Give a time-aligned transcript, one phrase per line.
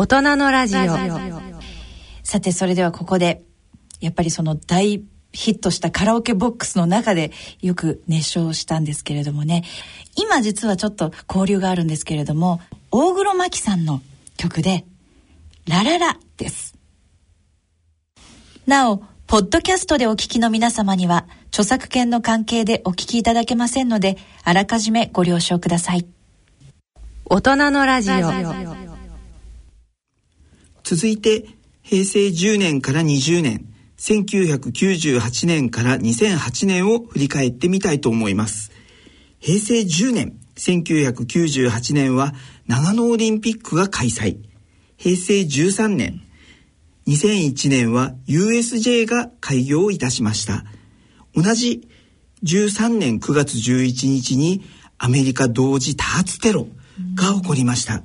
[0.00, 0.80] 大人のラジオ。
[2.22, 3.42] さてそれではここで
[4.00, 9.62] やっぱりその大ヒットしたカラオケボックスの中でよく熱唱したんですけれどもね。
[10.16, 14.00] 今実はちょっと交流があるんですけれども大黒摩季さんの
[14.38, 14.86] 曲で
[15.68, 16.74] 「ラララ」です。
[18.66, 26.06] なおポッドキャストでお聞きの皆様には著作権の関係でお聞きいただけませんのであらかじめご了承ください。
[27.26, 28.79] 大人のラジオ
[30.92, 31.44] 続いて
[31.82, 38.72] 平成10年から20年1998年から2008年を振り返ってみたいと思います。
[39.38, 42.34] 平成10年1998年は
[42.66, 44.38] 長野オリンピックが開催。
[44.96, 46.22] 平成13年
[47.06, 50.64] 2001年は USJ が開業いたしました。
[51.36, 51.88] 同じ
[52.42, 54.64] 13年9月11日に
[54.98, 56.66] アメリカ同時多発テロ
[57.14, 58.02] が起こりました、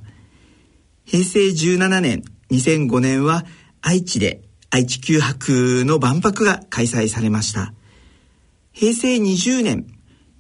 [1.04, 3.46] 平成17年2005年は
[3.82, 7.74] 愛知で愛知九博の万博が開催されました。
[8.72, 9.86] 平成20年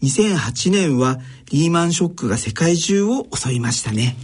[0.03, 1.19] 2008年は
[1.51, 4.17] リーマンショックが世界中を襲いましたね、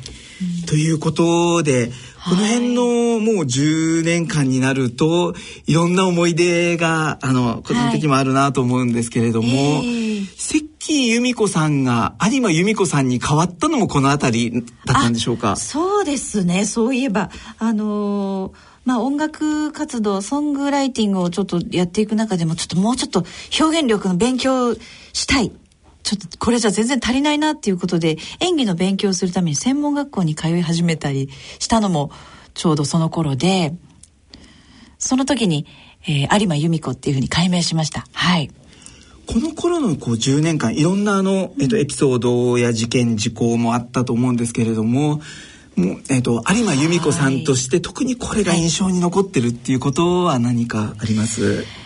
[0.67, 1.91] ということで
[2.23, 2.83] この辺の
[3.19, 5.33] もう10年間になると
[5.65, 15.55] いろんな思い出があの個人的にもあるなと思うんですけれども、はいえー、関由美子さんが有馬由美子さんに変わったのもこの辺りだったんでしょうか？
[15.55, 23.23] そうですねそういえばあのーまあ音楽活動、ソングライティングをちょっとやっていく中でも、ちょっともうちょっと
[23.59, 24.73] 表現力の勉強
[25.13, 25.51] したい。
[26.11, 32.11] ちょっとこれじゃ全然足りないなっていうことで、演技の勉強をするために専門学校に通い始めたりしたのも
[32.53, 33.73] ちょうどその頃で、
[34.97, 35.65] その時に、
[36.03, 38.05] えー、有馬由美子っていうふうに改名しました。
[38.11, 38.51] はい。
[39.25, 45.21] この頃のこう10年間いろんなあの、えっと、エピソードや事件事項もあったと思うんですけれども
[45.77, 51.80] もう、えっと、有馬由美子さんとして特にこれが印象に残ってるっていうことは何かあります、はい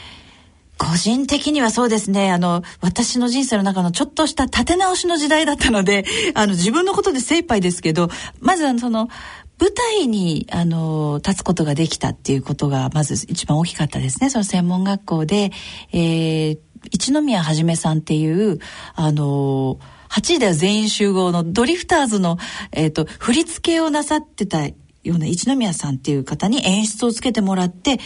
[0.78, 2.32] 個人的にはそうですね。
[2.32, 6.06] あの、私の人生の中のちょっとした立て直しの時代だったので、
[6.36, 9.10] あの、自分のことで精一杯ですけど、まずその、
[9.58, 14.30] 舞台に、あの、立つことができたっていうことが、まず一番大きかったですね。
[14.30, 15.52] その専門学校で、
[15.94, 16.60] えー、
[16.92, 18.60] 一宮はじめさんっていう、
[18.96, 19.80] あの、
[20.10, 22.38] 8位では全員集合のドリフターズの、
[22.74, 24.74] えっ、ー、と、振り付けをなさってたよ
[25.06, 28.00] うな一宮さんっていう方に演出をつけてもらって、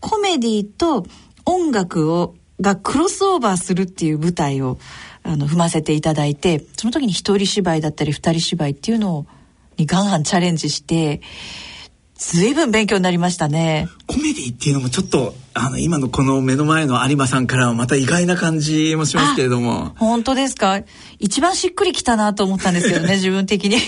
[0.00, 1.06] コメディと
[1.44, 4.78] 音楽を、がクロスオーバーするっていう舞台を、
[5.22, 9.26] あの、踏ませていただいて、その時に一人芝居だったり二人芝居っていうのを、
[9.76, 11.20] にガンガンチャレンジして、
[12.16, 13.88] ずいぶん勉強になりましたね。
[14.06, 19.92] コメディっていうのもちょっと、あの、今のこの目の前の有馬さんからはまた意外な感じもしますけれども。
[19.98, 20.80] 本当ですか？
[21.18, 23.78] 一番しっくりきたなと思ったんですけどね、 自分的に。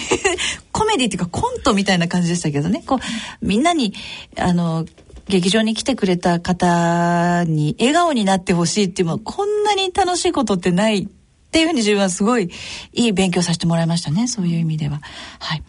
[0.72, 2.82] コメディっていうかコントみたいな感じでしたけどね。
[2.84, 3.94] こう、みんなに、
[4.36, 4.84] あの、
[5.28, 11.08] 劇場に来てくれた方に笑顔になってほしいっていうのはこんなに楽しいことってないっ
[11.50, 12.50] ていうふうに自分はすごい
[12.92, 14.28] いい勉強させてもらいましたね。
[14.28, 15.00] そういう意味では。
[15.40, 15.62] はい。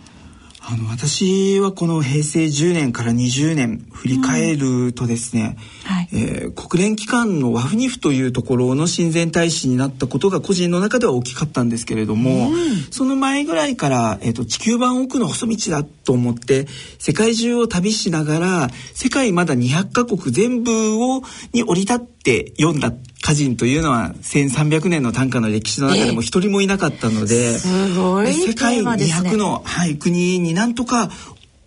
[0.70, 5.96] あの私はこの平成10年から20年振り返るとですね、うん。
[5.96, 12.58] はい、えー、国連機関のワフニフというところの親善大使になったことが個人の中では大きかったんですけれども、うん、
[12.92, 16.68] その前ぐらいから、えーと、地球版奥の細道だと思って
[17.00, 20.72] 世界中を旅しながら世界まだ200カ国全部
[21.04, 21.22] を
[21.54, 22.94] に降り立って読んだ
[23.28, 31.10] 歌人というのは1300年の短歌の歴史の中でも一人もいなかったので、すごい世界200の、はい、国になんとか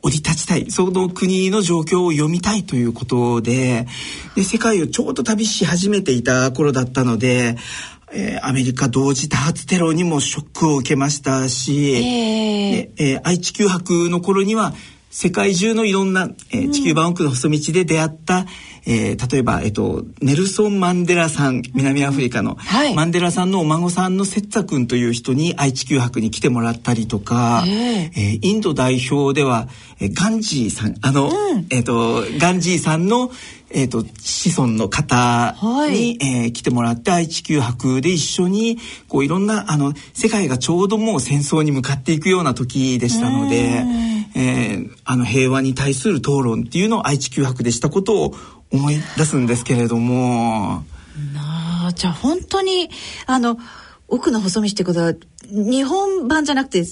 [0.03, 0.71] 降り立ちたい。
[0.71, 3.87] その国の状況を読みたいということで
[4.35, 7.57] で世界をちょうど旅し始めていた頃だったので
[8.13, 14.75] えー、アメリカ同時多発テロにもショックを受けましたし、えー、えー、愛知九博の頃には
[15.11, 18.47] 世界中のいろんな、えー、地球版奥の細道で出会った、
[18.87, 29.69] えー、例えば、えっと、ネルソン・マンデラさん南アフリカの、はい、マンデラさんのお孫さんのセッツァ君という人に愛知九博に来てもらったりとか、えー、インド代表では、
[30.01, 33.31] えー、ガンジーさんあの、うん、えっとガンジーさんの
[33.73, 38.79] えーと、子孫の方に、はい、えー、来てもらって愛知九博で一緒に
[39.09, 43.85] こういろんなあの世界がちょうどもう戦争に向かっていくような時でしたので、
[44.35, 48.35] えー、あの平和に対する討論っていうのを愛知九博でしたことを
[48.73, 50.85] 思い出すんですけれども。
[51.35, 52.89] なあじゃあ本当に
[53.27, 53.59] あの
[54.09, 55.15] 奥の細道ってことは
[55.45, 56.85] 日本版じゃなくて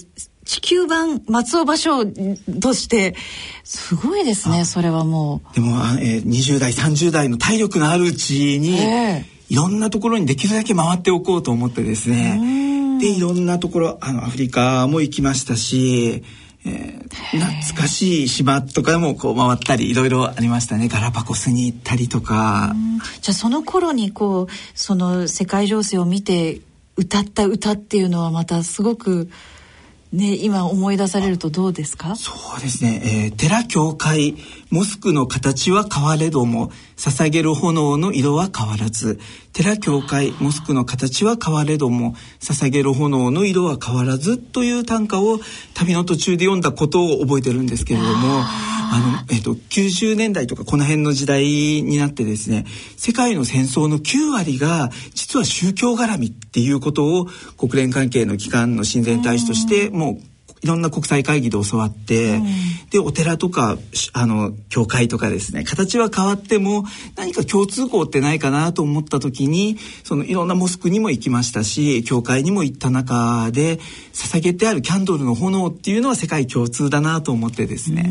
[0.45, 3.15] 地球版松尾芭蕉として
[3.63, 5.55] すごいですねそれはもう。
[5.55, 16.23] でも、えー、20代30代の体力のあるうちに、えー、いろんなところにできるだけ回っておこうと思ってですねでいろんなところあのアフリカも行きましたし
[16.65, 20.87] えー、懐かしい島とかもこう回ったりいろいろありましたね。
[20.87, 22.75] ガラパゴスに行ったりとか。
[23.21, 26.61] じゃあその頃にこうその世界情勢を見て
[26.97, 29.29] 歌った歌っていうのはまたすごく
[30.11, 32.15] ね、今思い出されるとどうですか？
[32.15, 34.35] そうですね、えー、寺教会
[34.71, 39.19] モスクの形は変われども捧げる炎の色は変わらず
[39.53, 45.39] 寺教会モスクの形は変われども捧げる炎の色は変わらずという短歌を
[45.75, 48.43] 旅の途中で読んだことを覚えてるんですけれども
[48.91, 52.65] あの、えっ、と、90年代とかこの辺の時代になってですね
[52.97, 57.27] 世界の戦争の9割が実は宗教絡みっていうことを
[57.57, 60.28] 国連関係の機関の親善大使としてもう
[60.61, 62.45] いろんな国際会議で教わって、うん、
[62.91, 63.77] でお寺とか
[64.13, 66.83] あの教会とかですね形は変わっても
[67.15, 73.79] 何か共通項ってないかなと思った時にそのいろんなモスクにも行きましたし教会にも行った中で
[74.13, 78.03] 捧げてあるキャンドルの炎っていうのは世界共通だなと思ってですね。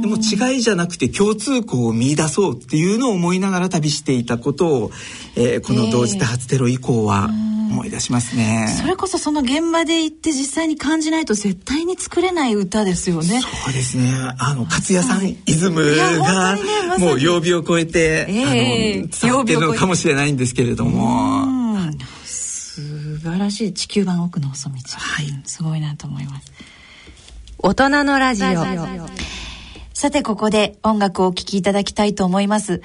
[0.00, 4.90] でも違いじゃなくて共通項を見出そうっていうのを思いながら旅していたことを、
[5.36, 8.68] えー、この同時多発テロ以降は、えー思い出しますね。
[8.80, 13.40] それこそその現場で行って実際に感じないと絶対に作れない歌ですよね。
[13.40, 14.10] そうですね。
[14.38, 21.52] あの勝谷さんイズムが、ねま、もう曜日を超えて、えー、あの伝わってるのかもしれないんですけれども。
[22.32, 26.52] 素晴らしい地球版奥の細道、はい、すごいなと思います。
[27.58, 29.24] 大人のラジオ。
[29.94, 32.82] さてここで音楽をお聴きいただきたいと思います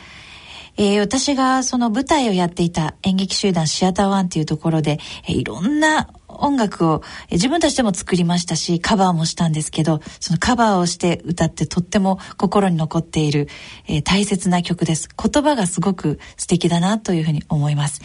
[0.82, 4.98] えー、私がその舞台をやっていた演劇集団シアターワンっていうところで、
[5.28, 13.50] えー、いろんな音楽を、自分たちでも作りましたし、カバーもしたんですけど、そのカバーをして歌ってとっても心に残っている、
[13.88, 15.10] えー、大切な曲です。
[15.22, 18.02] 言葉がすごく素敵だなというふうに思います。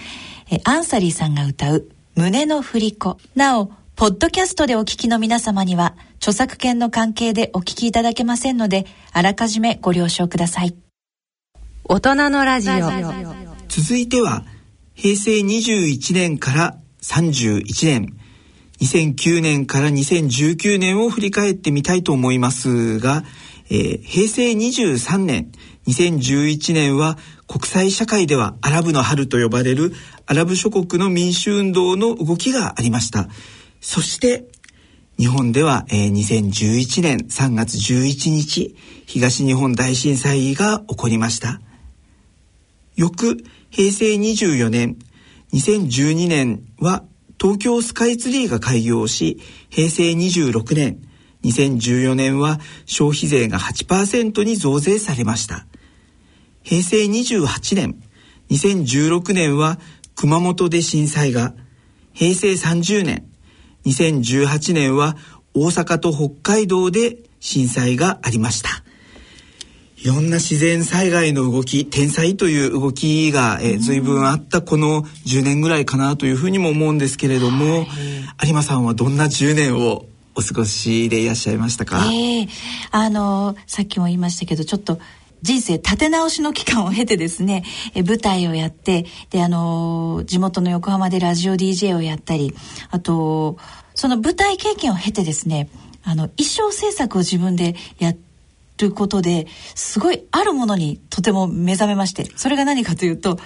[0.51, 3.19] えー、アンサリーさんが歌う胸の振り子。
[3.37, 10.84] なお、ポッドキャストでお聞きの皆様には、著作権の関係でお聞きいただけませんので、あらかじめご了承ください。
[11.87, 12.75] 大人のラジオ。
[13.69, 14.43] 続いては
[14.95, 18.17] 平成21年から31年。
[18.81, 23.23] 2009年から2019年を振り返ってみたいと思いますが、
[23.69, 25.53] えー、平成23年。
[25.87, 29.93] 2011年は国際社会ではアラブの春と呼ばれる
[30.25, 33.29] アラブ諸国の民主運動の動きがありました。
[33.83, 34.47] そして
[35.19, 41.61] 日本では、えー、2011年3月11日東日本大震災が起こりました。
[42.97, 44.97] 翌平成24年、
[45.53, 47.05] 2012年は
[47.41, 51.03] 東京スカイツリーが開業し、平成26年、
[51.45, 55.67] 2014年は消費税が8%に増税されました。
[56.63, 58.01] 平成28年、
[58.51, 59.79] 2016年は
[60.15, 61.55] 熊本で震災が、
[62.13, 63.27] 平成30年、
[63.87, 65.17] 2018年は
[65.53, 68.71] 大阪と北海道で震災がありました。
[70.05, 80.05] いろんな自然災害の動き天災という動きが、えー、随分あったこの10年ぐらいかなというふうにも思うんですけれども、はい、有馬さんはどんな10年を
[80.35, 82.49] お過ごしでいらっしゃいましたか、えー、
[82.91, 84.99] あのさっきも言いましたけどちょっと
[85.41, 87.65] 人生立て直しの期間を経てですね、
[87.95, 92.55] え舞台をやって、で、あの地元の横浜でラジオ DJ をやったり、
[92.91, 93.59] あと、
[93.95, 95.69] その舞台経験を経てですね、
[96.03, 98.34] あの、衣装制作を自分でやって、
[98.79, 103.39] ることですごいあるものにとても目覚めましてそれが何かというと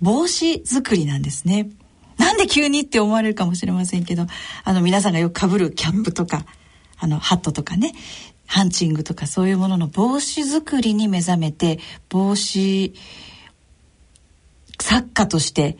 [0.00, 1.70] 帽子作りなんですね。
[2.18, 4.26] なんで急にって思われるかもしれませんけど
[4.64, 6.44] あの皆さんがよくかぶるキャップとか
[6.98, 7.94] あのハットとかね
[8.46, 11.78] ハンチングとかそういうものの帽子作りに目覚めて
[12.10, 12.94] 帽子
[14.80, 15.78] 作家として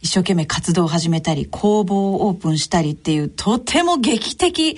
[0.00, 4.76] 一生懸命活動を始めたり工房をオープンしたりっていうとても劇的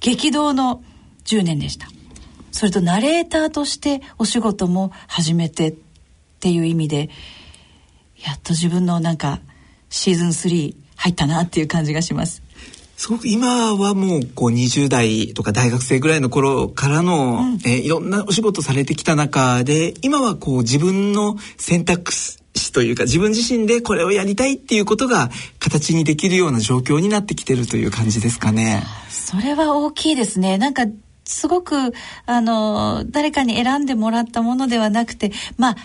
[0.00, 0.82] 激動の
[1.24, 1.88] 10年でした。
[2.54, 5.74] それとナレーターとしてお仕事も始めてっ
[6.38, 7.10] ていう意味で
[8.24, 9.40] やっと自分のなんか
[9.90, 12.44] シーズン3入ったなっていう感じがします。
[12.96, 28.84] すごく今はもうこう20代とか大学生ぐらいの頃からの、うん、えー、いろんなお仕事されてきた中で今はこう自分の選択肢というか自分自身でこれをやりたいっていうことが形にできるような状況になってきてるという感じですかね。
[29.10, 30.56] それは大きいですね。
[30.56, 30.86] なんか
[31.24, 31.74] すごく、
[32.26, 35.76] あの、誰かに選んでもらったものではなくて、まあ、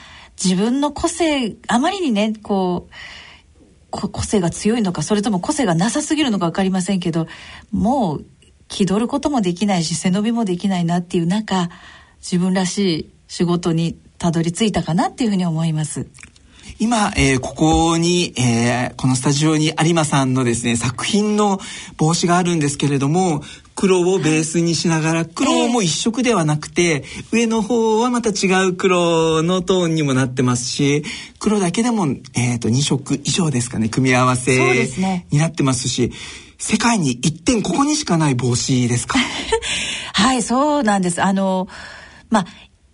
[0.42, 2.94] 自分の個性、あまりにね、こう、
[3.92, 7.28] 個性が強いのか、それとも個性がなさすぎるのか分かりませんけど、
[7.72, 8.26] もう
[8.68, 11.70] 気取ることもできないし、背伸びもできないなっていう中、
[12.22, 16.08] 自分らしい仕事にたどり着いたかなっていうふうに思います。
[16.78, 21.60] 今、えー、ここに、えー、このスタジオに有馬さんのですね、作品の
[21.98, 23.42] 帽子があるんですけれども、
[23.80, 31.06] 黒をベースにしながら黒も一色ではなくて、上の方はまた違う黒のトーンにもなってますし
[31.40, 32.06] 黒だけでも、
[32.36, 34.90] えー、と2色以上ですかね組み合わせ
[35.32, 36.12] になってますし
[36.58, 39.18] 世界に一点ここにしかない帽子ですか？
[40.14, 41.24] はい、そうなんです。
[41.24, 41.70] あの、
[42.30, 42.46] まあ、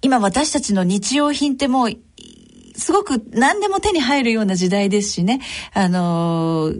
[0.03, 1.97] 今私たちの日用品ってもう、
[2.75, 5.41] すごく何でも手に入るような時代ですしね。
[5.73, 6.73] あの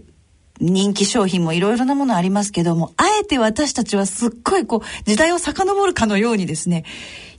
[0.59, 6.85] 人気商品もいろいろなものありますけども、あえて私たちはすっごいこう、時代を遡るかのようにですね、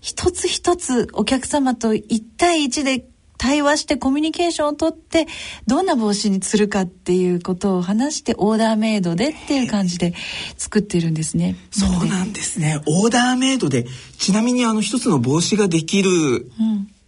[0.00, 3.06] 一つ一つお客様と一対一で
[3.38, 5.26] 対話してコミュニケーションをとって
[5.66, 10.14] どんな帽子にするかっていうことを話してオーダーメイドでっていう感じで
[10.56, 11.56] 作ってるんですね。
[11.70, 13.86] そうなんですねオーダーメイドで
[14.18, 16.50] ちなみにあの一つの帽子ができる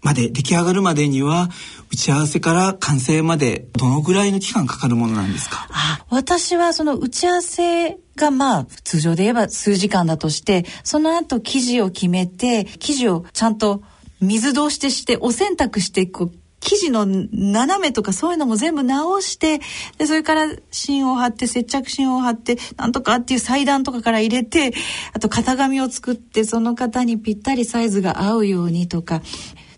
[0.00, 1.48] まで、出来上がるまでには
[1.90, 5.66] 打ち合わせから完成までどのぐらいの期間かかるものなんですか？
[5.70, 13.82] あ私はその打ち合わせがまあ通常で言えば数時間だとしてその後生地を決めて生地をちゃんと
[14.20, 19.60] 水通してしてお洗濯してこう生地の斜めとかそういうのも全部直して
[19.96, 24.72] でそれから芯を貼って接着芯を貼ってなんとかっていう裁断とかから入れて
[25.12, 29.22] あと型紙を作ってその型にぴったりサイズが合うようにとか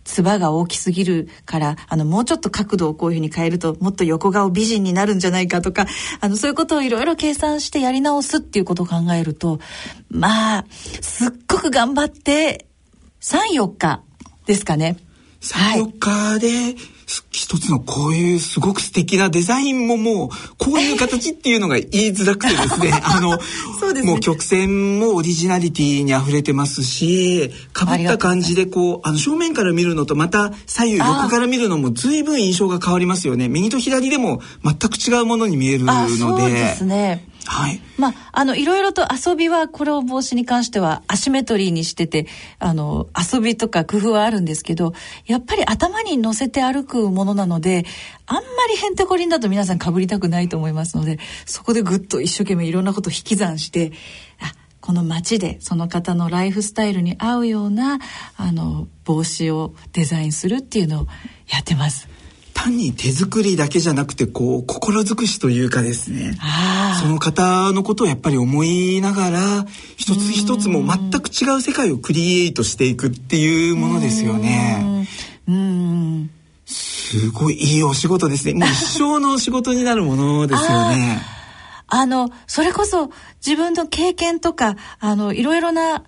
[0.04, 5.86] つばが大きすぎるからあのもうちょっと角度をこういうふうに変えるともっと横顔美人になるんじゃないかとか
[6.20, 9.60] あのそういうことをいろいろ計算してやり直すっていうことを考えると
[10.08, 12.66] まあすっごく頑張って
[13.20, 14.02] 34日
[14.46, 14.96] ですかね。
[15.40, 16.76] 3、4日で
[17.30, 22.92] 一つのこういうすごく素敵なデザインももうこういう形っていうのが言いづらくてですね。
[23.02, 23.38] あの
[23.92, 24.02] ね。
[24.02, 33.48] もう曲線もオリジナリティに溢れてますしかぶった感じでこうあの正面から見るのとまた左右横から見るのも随分印象が変わりますよね。
[33.48, 37.26] 右と左でも全く違うものに見えるのあでそうですね。
[37.52, 42.28] はいまあ、あの、いろいろと遊びは、これを帽子に関してはアシメトリーにしてて、
[42.60, 44.92] あの、遊びとか工夫はあるんですけど、
[45.26, 47.84] やっぱり頭に乗せて歩くものなので、
[48.26, 53.90] あんまりへんてこりんだと皆さん被りたくないと思いますので、そこでぐっと一生懸命いろんなことを引き算して、
[54.40, 57.98] あ、この街でその方のライフスタイルに合うような、
[58.36, 61.06] あの、帽子をデザインするっていうのを
[61.48, 62.08] やってます。
[62.64, 75.06] 単に手作りだけじゃなくてこう心尽くしというかですねあその方のことをやっぱり思いながら一つ一つも全く違う世界をクリエイトしていくっていうものですよね。
[76.66, 78.54] すごいいいお仕事ですね。
[78.54, 81.20] もう一生の仕事になるものですよね。
[81.88, 83.10] あの、それこそ
[83.44, 86.04] 自分の経験とか、あの、いろいろな、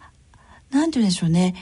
[0.71, 1.57] なんて言うんでしょうね。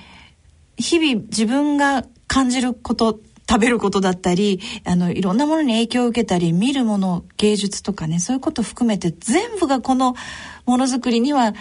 [0.77, 3.19] 日々自分が感じること、
[3.51, 10.15] 食べることだったり、あの、いろんなものに影響を受けたり、見るもの、芸術とかね、そういうことを含めて全部がこの
[10.67, 11.53] ものづくりには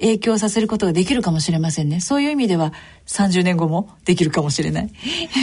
[0.00, 2.00] 影響させることができるかもしれませんね。
[2.00, 2.72] そういう意味では
[3.06, 4.90] 30年後もできるかもしれない。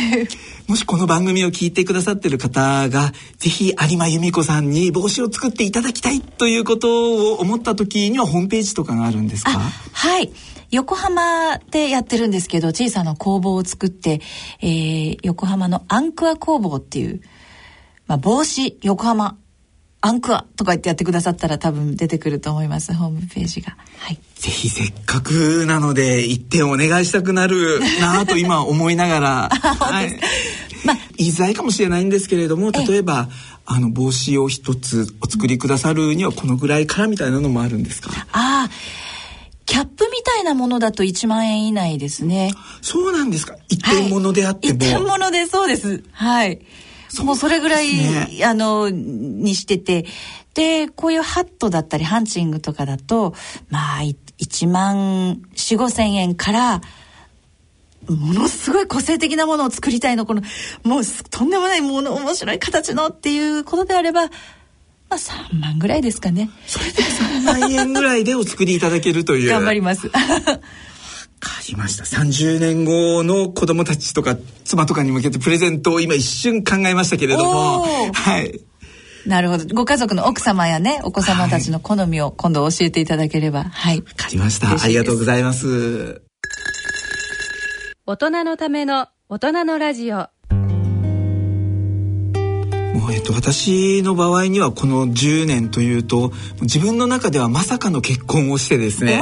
[0.67, 9.51] もしこの番組を聞いてくださってる方が、ぜひ有馬由美子さんに帽子を作っていただきたいということを思った時にはホームページとかがあるんですか？
[9.53, 10.31] あはい。
[10.71, 14.21] 横浜でやってるんですけど、小さな工房を作って、
[14.61, 17.21] えー、横浜のアンクア工房っていう、
[18.07, 19.37] まあ、帽子、横浜、
[20.03, 23.75] アンクアとか言ってやってくださったら多分出てくると思います、ホームページが。
[23.99, 24.19] はい。
[24.35, 30.19] ぜひせっかくなので一点お願いしたくなるなぁと今思いながら、 はい、
[30.85, 33.29] まあ、言いづらいかもしれないんですけれども例えば
[33.67, 38.09] あの帽子を一つお作りくださるにはこのぐらいからみたいなのもあるんですか？
[38.31, 38.69] ああ、
[39.71, 42.51] キャップみたいなものだと1万円以内ですね。
[42.81, 46.03] そうなんですか一点物であっても、はい、一点物でそうです。
[46.11, 46.59] はい。
[47.23, 50.05] もうそれぐらい、ね、あの、にしてて。
[50.55, 53.33] で、こういうハットだったりハンチングとかだと、
[53.69, 56.81] まあ、1万4、5千円から、
[58.09, 60.41] ものすごい個性的なものを作りたいの、この、
[60.83, 64.31] もうとんでもないもの、面白い形のっていうことであれば、ま
[65.11, 66.49] あ3万ぐらいですかね。
[66.65, 69.49] それで3万円ぐらいでお作りいただけるという。
[69.49, 70.07] 頑張ります。
[70.07, 70.19] わか
[71.67, 72.03] りました。
[72.03, 78.11] 30年後の子供たちとか妻とかに向けてプレゼントを今一瞬考えましたけれども。
[78.13, 78.59] はい。
[79.25, 79.65] なるほど。
[79.75, 83.65] ご家族の奥様やね、お子様たちの好みを今度教えていただければ。
[83.65, 83.97] はい。
[83.97, 84.71] わかりました。
[84.81, 86.21] ありがとうございます。
[88.05, 90.29] 大人のための大人のラジオ。
[92.93, 96.31] もうえっと、私の場合にはこの10年というと
[96.61, 99.21] 自分の中ではまさかの結婚をしてですね。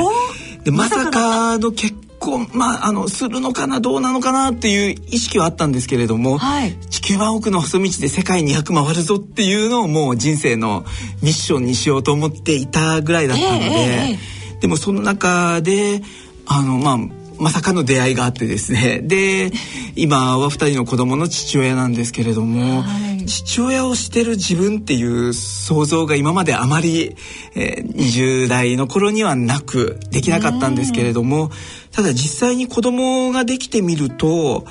[0.63, 10.83] でまさかの結婚、まあ、あのするのかなどうなのかなっていう意識はあったんですけれども、はい、地球は奥の細道で世界200回るぞっていうのをもう人生の
[11.21, 13.65] ミッションにしようと思っていたぐらいだったので。
[13.65, 13.71] えー
[14.11, 16.01] えーでもその中で
[16.45, 16.97] あのまあ
[17.39, 18.99] まさかの出会いがあってですね。
[19.01, 19.51] で
[19.95, 27.15] 今は2人の子供の父親なんですけれども、はい、父親をしてる自分っていう想像が今まであまり、
[27.55, 31.51] えー、20代の頃にはなくできなかったんですけれども
[31.91, 34.65] ただ実際に子供ができてみると、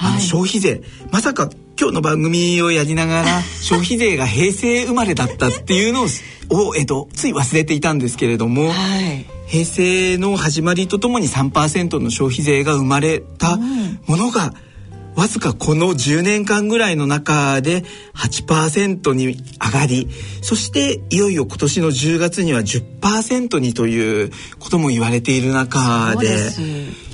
[0.00, 1.48] あの消費税まさか
[1.78, 6.06] 今日の番組をやりながら 消費税が平成生まれだったっていうの
[6.48, 13.58] を、えっと、つい忘れていたんですけれども、はい、平成の始まりとともに3%の消費税が生まれた
[14.06, 14.54] ものが、
[15.16, 17.82] わずかこの10年間ぐらいの中で
[18.14, 20.08] 8%に上がり
[20.42, 24.30] そしていよいよ今年の10月には10%にという
[24.60, 27.06] ことも言われている中です。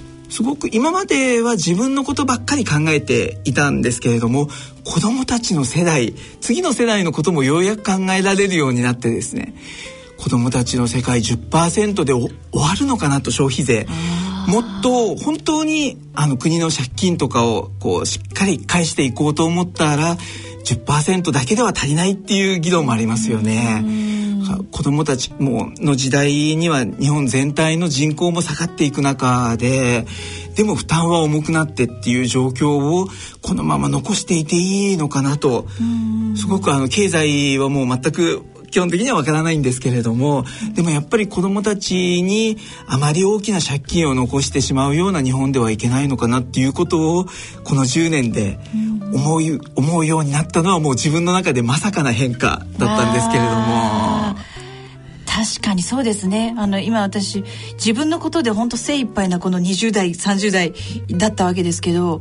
[0.42, 4.48] ごく今までは自分のことばっかり考えていたんですけれども
[4.82, 9.54] 子どもたちの世代次の世代のこともようやく考えられるようになってですね
[10.16, 13.86] 子どもたちの世界10%で終わるのかなと消費税
[14.48, 20.16] もっと本当にあの国の借金とかをこうしっかり返していこうと思ったら
[20.64, 24.12] 10%だけでは足りないっていう議論もありますよね。
[24.70, 30.04] 子どもたちもの時代には日本全体の人口も下がっていく中で
[30.56, 33.08] でも負担は重くなってっていう状況を
[33.40, 35.66] このまま残していていいのかなと
[36.36, 47.26] すごくあの経済はもう全く基本的にはわからないんですけれどもでもやっぱり子どもたちにあまり大きな借金を残してしまうような日本ではいけないのかなっていうことを
[47.64, 48.58] この10年で
[49.12, 54.36] 思う思うようになったのはもう自分の中でまさかな変化だったんですけれども。
[55.26, 57.42] 確かにそうですねあの今私
[57.74, 60.74] 自分のことで本当精一杯なこの20代30代
[61.10, 62.20] だったわけですけど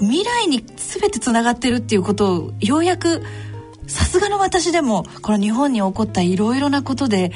[0.00, 3.22] 未来に全てつながってるっていうことをようやく
[3.90, 7.32] さすがの私でもこの日本に起こったいろいろなことで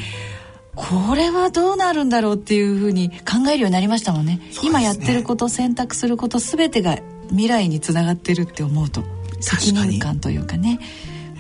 [0.74, 9.04] これはどうなるんだろうっていうふうに考えるようになりましたもんね、ね、今やってること選択すること全てが未来につながってるって思うと
[9.40, 10.80] 責任感というかね。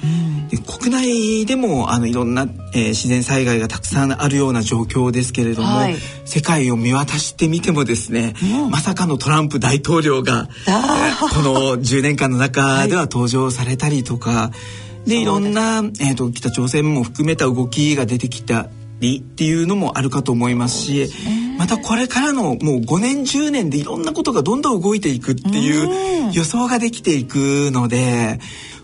[0.02, 5.96] うん、国内でもあのいろんな、えー、自然災害がたくさんあるような状況ですけれども、はい、
[6.26, 18.68] 世界を見渡してみてもですね、うん、まさかのトランプ大統領が、えー、この10年間の中では登場されたりとか、はいでいろんな、えーと、北朝鮮も含めた動きが出てきた
[19.00, 21.10] りっていうのもあるかと思いますし
[21.58, 28.40] またこれからのもう5年10年でいろんなことがどんどん動いていくっていう予想ができていくので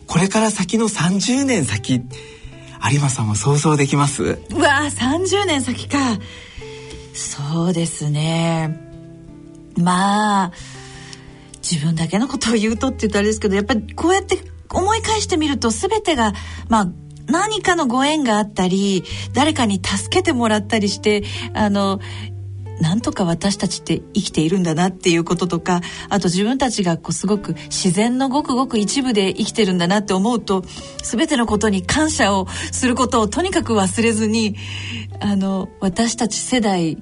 [0.07, 2.03] これから先の30年先
[2.93, 4.23] 有馬さんは想像できます？
[4.23, 6.19] うわ30年先か。
[7.13, 8.81] そうですね。
[9.77, 10.53] まあ
[11.57, 14.39] 自分だけのことを言うとって言ったらあれですけどやっぱりこうやって
[14.73, 16.33] 思い返してみると全てが
[16.69, 16.89] まあ
[17.27, 21.23] 何かのご縁があったり誰かに助けてもらったりして
[21.55, 22.01] あの
[22.81, 30.65] なんとか私たちって生きているんだなっていうこととかあと自分たちがこうすごく自然のごくごく一部で生きてるんだなって思うと
[31.03, 34.57] 全てのことに感謝をすることをとにかく忘れずに
[35.21, 36.97] あの私たち世代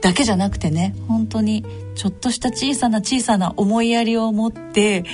[0.00, 1.64] だけじゃなくてね本当に
[1.96, 5.04] ちょっとした小さな小さな思いやりを持って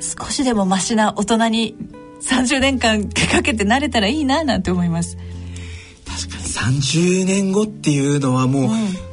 [0.00, 1.76] 少しでもマシな大人に
[2.22, 5.16] 30年間かけてなれたらいいななんて思います。
[6.06, 8.70] 確かに30年後っていうのはもう、うん、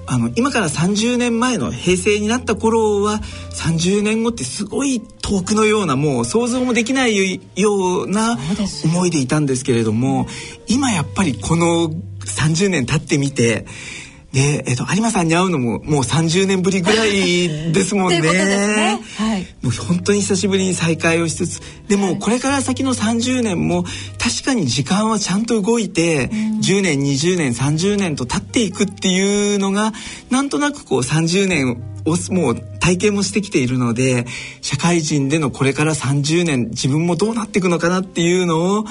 [0.07, 3.19] あの今から30年前の平成になった頃は
[3.51, 8.37] 30年後ってすごい遠くのようなもう想像もできないような
[8.85, 10.27] 思いでいたんですけれども
[10.67, 13.65] 今やっぱりこの30年経ってみて
[14.35, 18.19] で、えっと、有馬さんに会うのももう30年ぶりぐらいですもんね。
[18.21, 18.99] ね。
[19.17, 19.34] はい、
[19.65, 23.83] もう本当に久しぶりに再会をしつつでもこれから先の30年も
[24.19, 29.91] 確かに時間はちゃんと動いて、うん、10年20年30年と経っていくっていうのが
[30.29, 34.27] なんとなくこう30年をもう体験もしてきているので
[34.61, 38.85] 社会人でのこれから30年自分もどうなっていくのかなっていうのを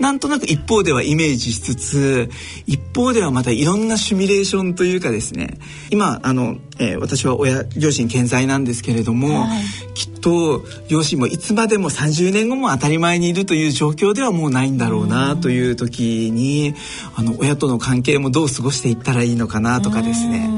[0.00, 2.30] なんとなく一方ではイメージしつつ
[2.66, 5.58] 一方ではまたいろんなシミュレーションというかですね。
[5.90, 16.74] 今あの、えー、私は親両親健在なんですけれども、はい、きっと両親もいつまでも30年後も当たり前にいるという状況ではもうないんだろうなという時に
[17.16, 20.48] あの親との関係もどう過ごしていったらいいのかなとかですね。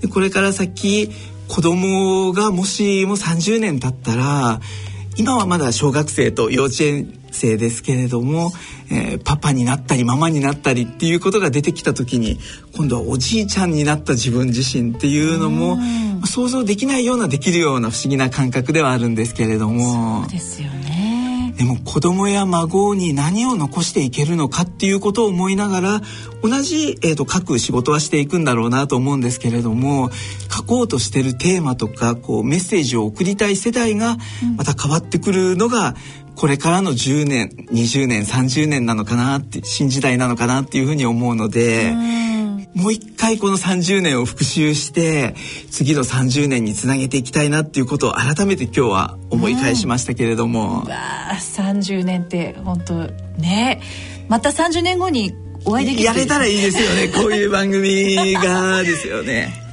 [0.00, 1.10] でこれから先
[1.48, 4.60] 子供がもしも30年経ったら
[5.16, 8.52] 今はまだ小学生と幼稚園生ですけれども、
[8.90, 12.38] えー、パパになったりママになったりっていうことが出てきた時に
[12.76, 15.78] 今度はおじいちゃんになった自分自身っていうのも
[16.26, 20.22] 想像できないようなできるような不思議な感覚ではあるんですけれども。
[20.22, 21.04] そうですよね。
[21.56, 26.00] でも子供や孫に何を残していけるのかっていうことを思いながら
[26.42, 30.10] 同じ、えーと、書く仕事はしていくんだろうなと思うんですけれども
[30.54, 34.16] 書こうとしてるテーマとかこうメッセージを送りたい世代が
[34.56, 35.94] また変わってくるのが、
[36.36, 41.94] これからの10年20年30年なのかなって新時代なのかなっていうふうに思うので。
[42.74, 45.36] もう一回この30年を復習して
[45.70, 50.82] 次の30年につなげていきたいなっていうことを改めて今日は思い返しましたけれども。
[50.82, 50.96] うん、わ
[51.30, 52.94] あ30年って本当
[53.38, 53.80] ね
[54.28, 55.32] また30年後に
[55.64, 56.04] お会いできる。
[56.04, 57.08] やれたらいいですよね。
[57.14, 59.64] こういう番組がですよね。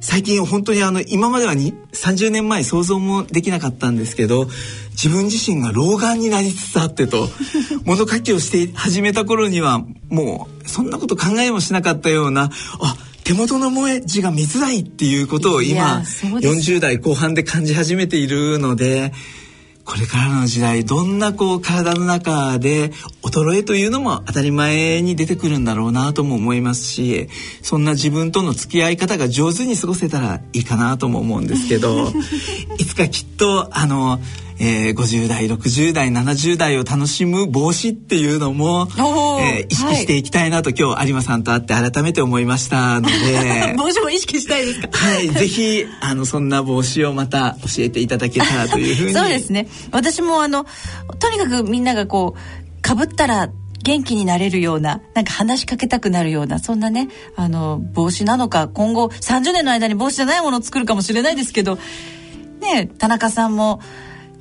[0.00, 4.48] 最近本当にあの今まではに30年前想像もできなかったんですけど
[4.92, 7.28] 自分自身が老眼になりつつあってと
[7.84, 19.12] 物書きをして始めた頃にはもうそんなこと考えもしなかったようなあ手元の文字が見づらいっていうことを今40代後半で感じ始めているので
[19.86, 22.90] これからの時代どんなこう体の中で
[23.22, 27.28] 衰えというのも当たり前に出てくるんだろうなとも思いますし
[27.62, 32.08] そんな自分との付き合い方が上手に過ごせたらいいかなとも思うんですけど
[32.78, 34.18] いつかきっとあの
[34.58, 38.88] えー、50代60代70代を楽しむ帽子っていうのも、
[39.40, 43.74] えー、意識していきたいなと、はい、今日有馬さんと会って改めて思いましたので。
[43.78, 44.88] 帽子も意識したいですか？
[44.92, 49.12] はいぜひあのそんな帽子をまた教えていただけたらというふうに。
[49.14, 49.68] そうですね。
[49.90, 50.66] 私もあの
[51.18, 53.50] とにかくみんながこうかぶったら
[53.82, 61.78] 元気になれるようななんか話しかけたくなるようなそんなねあの帽子なのか今後30年の間に帽子じゃないものを作るかもしれないですけど
[62.60, 63.80] ね田中さんも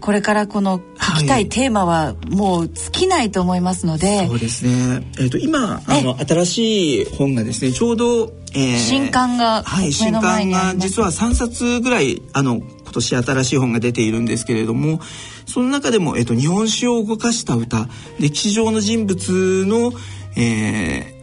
[0.06, 15.00] これからこの書きたいテーマはもう尽きないと思いますので、はい、そうですね、えーと、今あの新しい本がですねちょうど、えー、新刊がはい新刊が実は3冊ぐらいあの今年新しい本が出ているんですけれども
[15.48, 17.88] その中でも、えーと、日本史を動かした歌
[18.20, 19.92] 歴史上の人物の、
[20.38, 21.16] えー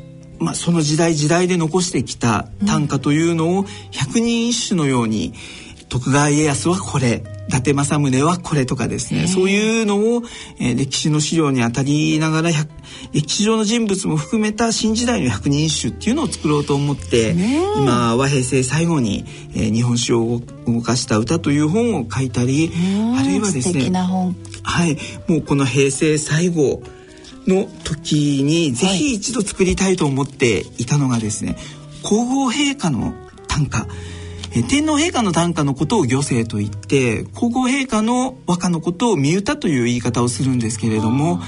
[0.42, 5.34] まあ、その時代時代で残してきた短歌というのを百人一首のように、
[5.92, 10.22] 徳川家康はこれ伊達政宗はこれとかですねそういうのを、
[10.58, 12.50] えー、歴史の資料にあたりながら
[13.12, 17.36] 歴史上の人物も含めた新時代の百人一首っていうのを作ろうと思って
[17.76, 22.72] 今和平成最後に、えー、日本史を動かした歌という本を書いたり
[23.18, 23.90] あるいはですね
[24.62, 24.96] はい
[25.28, 26.82] もうこの平成最後
[27.46, 31.56] の時にぜひ一度作りたいと思っていたのがですね、
[32.02, 33.12] 皇后陛下の
[33.46, 33.86] 短歌
[34.54, 41.40] え天皇陛下の短歌のことを御政と言って皇后陛下の和歌のことを御歌という言い方をするんですけれども、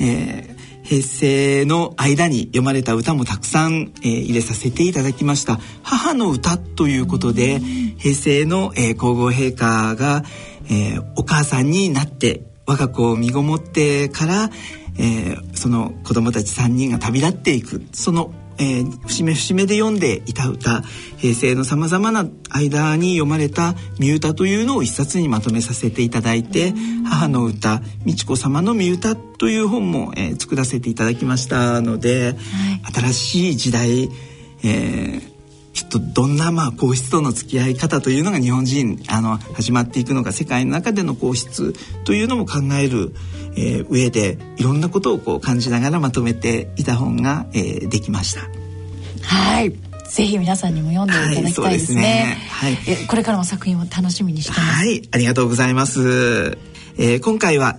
[0.00, 5.60] えー、平成の間に読まれた歌もたくさん、えー、入れさせていただきました。
[5.84, 10.24] 母の歌ということで平成の、えー、皇后陛下が、
[10.64, 14.50] えー、お母さんになって我が子を身ごもってから、
[14.98, 17.82] えー、その子供たち3人が旅立っていく。
[17.92, 20.82] そのえー、節目節目で読んでいた歌
[21.16, 26.74] 平成のさまざまな間に読まれた御歌というのを一冊にまとめさせていただいて
[27.06, 32.36] 「母の歌美智子様の御歌」という本も、えー、作らせていただきましたので、はい、
[32.92, 34.10] 新しい時代、
[34.62, 35.37] えー
[35.88, 41.74] とどんなまあ皇室との付き合い方というのが日本人あの始まっていくのか世界の中での皇室
[42.04, 43.14] というのも考える、
[43.56, 48.42] えー、上でいろんなことをこう感じながらまとめていた本が、えー、できました。
[49.22, 49.72] はい
[50.08, 52.38] ぜひ皆さんにも読んでいただきたいですね。
[52.50, 54.62] はい、ねはい、これからも作品を楽しみにしてます。
[54.62, 56.56] はい、ありがとうございます。
[56.96, 57.76] えー、今回は、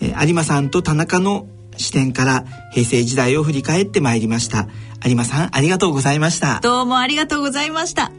[0.00, 1.46] えー、有馬さんと田中の
[1.78, 4.68] 視点から平成時代を振り返ってまいりました。
[5.04, 6.60] 有馬さんありがとうございました。
[6.60, 8.12] どうもありがとうございました。